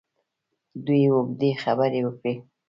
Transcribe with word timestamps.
دوی 0.85 1.03
اوږدې 1.13 1.49
خبرې 1.63 1.99
وکړې. 2.03 2.33